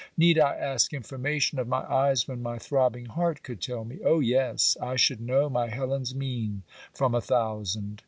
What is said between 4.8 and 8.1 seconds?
I should know my Helen's mien from a thousand.